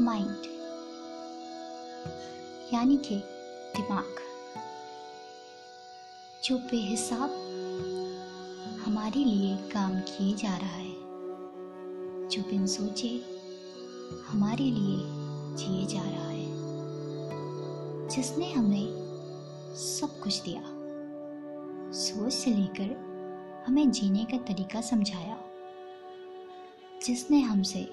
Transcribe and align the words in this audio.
Mind 0.00 0.42
यानी 2.74 2.96
कि 2.96 3.16
दिमाग। 3.76 4.16
जो 6.44 6.58
बेहिसाब 6.58 7.30
हमारे 8.86 9.24
लिए 9.24 9.56
काम 9.56 10.00
किए 10.00 10.34
जा 10.34 10.56
रहा 10.56 10.76
है, 10.76 10.94
जो 12.28 12.42
बिन 12.42 12.66
सोचे 12.66 13.08
हमारे 14.28 14.64
लिए 14.64 14.98
जिए 15.56 15.86
जा 15.86 16.02
रहा 16.02 16.28
है, 16.28 16.48
जिसने 18.08 18.52
हमें 18.52 18.88
सब 19.76 20.20
कुछ 20.20 20.42
दिया, 20.42 20.62
सोच 21.92 22.32
से 22.32 22.50
लेकर 22.50 23.64
हमें 23.66 23.90
जीने 23.90 24.24
का 24.24 24.38
तरीका 24.38 24.80
समझाया, 24.80 25.40
जिसने 27.06 27.40
हमसे 27.40 27.90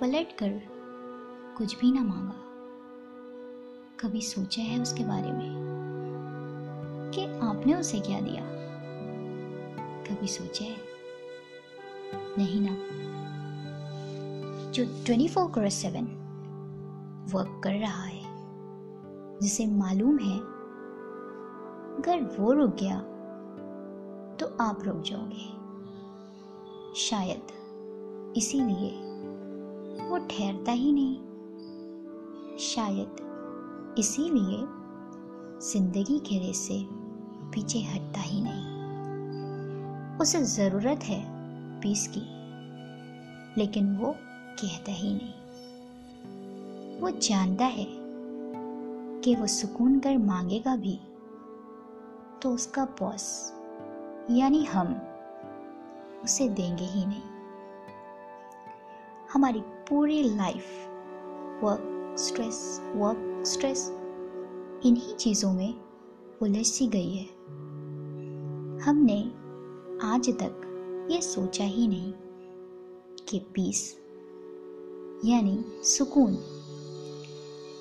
पलट 0.00 0.36
कर 0.38 0.73
कुछ 1.58 1.78
भी 1.78 1.92
ना 1.92 2.02
मांगा। 2.02 2.34
कभी 4.00 4.20
सोचा 4.20 4.62
है 4.62 4.82
उसके 4.82 5.04
बारे 5.04 5.32
में 5.32 5.54
कि 7.14 7.24
आपने 7.26 7.74
उसे 7.74 8.00
क्या 8.00 8.20
दिया? 8.20 8.42
कभी 10.04 10.26
सोचा 10.26 10.64
है? 10.64 10.76
नहीं 12.38 12.60
ना। 12.60 12.76
जो 14.70 14.84
twenty 14.84 15.28
four 15.28 15.50
cross 15.50 15.74
seven 15.74 16.04
work 17.32 17.60
कर 17.64 17.72
रहा 17.72 18.02
है, 18.02 18.22
जिसे 19.38 19.66
मालूम 19.66 20.18
है, 20.18 20.38
अगर 21.98 22.36
वो 22.40 22.52
रुक 22.52 22.74
गया 22.74 23.00
तो 24.36 24.56
आप 24.60 24.82
रुक 24.82 25.02
जाओगे। 25.02 25.64
शायद 27.00 27.42
इसीलिए 28.36 28.90
वो 30.08 30.18
ठहरता 30.18 30.72
ही 30.72 30.92
नहीं। 30.92 31.33
शायद। 32.58 33.96
इसीलिए 33.98 34.58
ज़िंदगी 35.62 36.18
के 36.18 36.38
रेस 36.38 36.58
से 36.58 36.78
पीछे 37.50 37.78
हटता 37.78 38.20
ही 38.20 38.40
नहीं। 38.42 40.18
उसे 40.18 40.42
ज़रूरत 40.42 41.04
है 41.04 41.20
पीस 41.80 42.06
की, 42.08 42.20
लेकिन 43.60 43.96
वो 43.96 44.14
कहता 44.60 44.92
ही 44.92 45.14
नहीं। 45.14 45.32
वो 47.00 47.10
जानता 47.10 47.64
है 47.64 47.86
कि 49.20 49.34
वो 49.34 49.46
सुकून 49.46 49.98
कर 50.00 50.18
मांगेगा 50.18 50.76
भी 50.76 50.98
तो 52.42 52.50
उसका 52.50 52.84
बॉस, 53.00 53.26
यानी 54.30 54.64
हम, 54.64 54.94
उसे 56.24 56.48
देंगे 56.48 56.84
ही 56.84 57.06
नहीं। 57.06 57.22
हमारी 59.32 59.60
पूरी 59.60 60.22
life 60.22 60.64
work 61.64 61.90
stress 62.18 62.80
work 62.94 63.46
stress 63.46 63.90
इन्हीं 64.86 65.14
चीज़ों 65.14 65.52
में 65.52 65.74
उलझ 66.42 66.66
सी 66.66 66.86
गई 66.86 67.14
है। 67.14 67.24
हमने 68.84 69.22
आज 70.06 70.30
तक 70.30 70.60
ये 71.10 71.22
सोचा 71.22 71.64
ही 71.64 71.88
नहीं 71.88 72.12
कि 73.28 73.38
पीस 73.38 73.96
यानी 75.24 75.64
सुकून। 75.84 76.38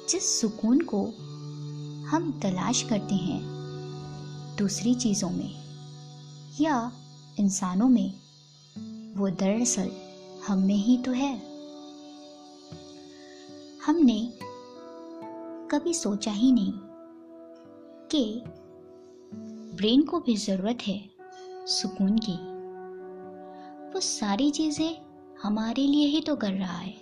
जिस 0.10 0.42
सुकून 0.42 0.80
को 0.80 1.06
हम 2.08 2.40
तलाश 2.44 2.84
करते 2.84 3.16
हैं, 3.16 3.42
दूसरी 4.58 4.96
चीज़ों 4.96 5.30
में 5.30 5.56
या 6.62 6.92
इंसानों 7.40 7.90
में, 7.90 8.14
वो 9.16 9.30
दरअसल 9.30 9.92
हम 10.48 10.60
में 10.60 10.76
ही 10.76 10.98
तो 10.98 11.12
है। 11.12 11.53
हमने 13.86 14.34
कभी 15.72 15.94
सोचा 15.94 16.32
ही 16.32 16.52
नहीं 16.52 16.74
कि 18.12 18.44
ब्रेन 19.78 20.04
को 20.04 20.20
भी 20.20 20.36
ज़रूरत 20.36 20.78
है 20.82 21.10
सुकून 21.68 22.18
की। 22.18 22.36
वो 23.94 24.00
सारी 24.00 24.52
चीज़ें 24.52 24.96
हमारे 25.44 25.88
लिए 25.88 26.06
ही 26.08 26.22
तो 26.22 26.36
कर 26.36 26.54
रहा 26.54 26.78
है। 26.78 26.94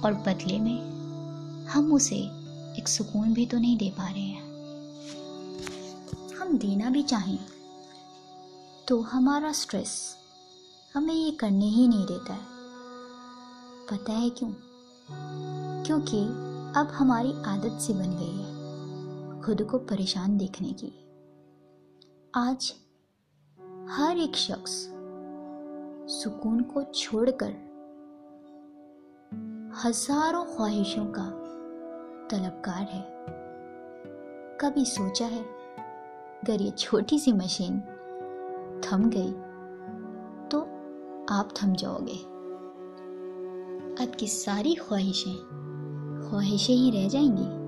और 0.00 0.14
बदले 0.26 0.58
में 0.58 0.80
हम 1.66 1.92
उसे 1.92 2.18
एक 2.78 2.88
सुकून 2.88 3.32
भी 3.34 3.46
तो 3.46 3.58
नहीं 3.58 3.76
दे 3.76 3.90
पा 3.90 4.08
रहे 4.08 4.22
हैं। 4.22 4.42
हम 6.36 6.58
देना 6.58 6.90
भी 6.90 7.02
चाहें 7.02 7.38
तो 8.88 9.00
हमारा 9.00 9.52
स्ट्रेस 9.52 10.16
हमें 10.94 11.14
ये 11.14 11.30
करने 11.30 11.68
ही 11.68 11.88
नहीं 11.88 12.06
देता 12.06 12.32
है। 12.32 12.46
पता 13.90 14.12
है 14.12 14.30
क्यों? 14.30 14.52
क्योंकि 15.08 16.22
अब 16.76 16.90
हमारी 16.94 17.32
आदत 17.46 17.78
सी 17.80 17.92
बन 17.92 18.16
गई 18.18 18.36
है 18.36 19.40
खुद 19.42 19.62
को 19.62 19.78
परेशान 19.78 20.36
देखने 20.38 20.72
की। 20.72 20.92
आज 22.34 22.72
हर 23.90 24.18
एक 24.18 24.36
शख्स 24.36 24.72
सुकून 26.12 26.60
को 26.64 26.82
छोड़कर 26.94 27.52
हज़ारों 29.76 30.44
ख्वाहिशों 30.46 31.04
का 31.08 31.24
तलबकार 32.30 32.82
है। 32.82 33.02
कभी 34.60 34.84
सोचा 34.84 35.26
है, 35.26 35.42
अगर 36.42 36.62
ये 36.62 36.70
छोटी 36.70 37.18
सी 37.18 37.32
मशीन 37.32 37.80
थम 38.84 39.08
गई 39.14 39.32
तो 40.48 40.60
आप 41.30 41.54
थम 41.56 41.74
जाओगे। 41.74 42.18
आपकी 44.00 44.26
सारी 44.26 44.74
ख्वाहिशें 44.74 45.34
ख्वाहिशें 46.30 46.74
ही 46.74 46.90
रह 46.90 47.08
जाएँगी। 47.08 47.62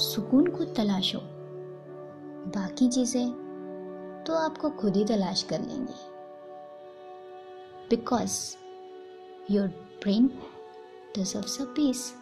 सुकून 0.00 0.46
को 0.46 0.64
तलाशो। 0.64 1.18
बाकी 2.46 2.88
चीज़ें 2.88 3.32
तो 4.26 4.34
आपको 4.34 4.70
खुद 4.70 4.96
ही 4.96 5.04
तलाश 5.04 5.42
कर 5.42 5.60
लेंगे। 5.60 5.94
Because 7.90 8.56
your 9.50 9.90
brain 10.00 10.28
deserves 11.18 11.44
a 11.44 11.78
peace. 11.78 12.14